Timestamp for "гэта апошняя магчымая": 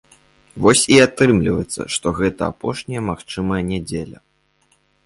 2.23-3.63